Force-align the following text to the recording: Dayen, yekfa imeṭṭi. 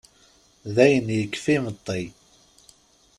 Dayen, 0.75 1.07
yekfa 1.17 1.51
imeṭṭi. 1.57 2.01